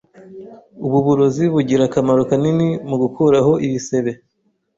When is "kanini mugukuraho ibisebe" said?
2.29-4.11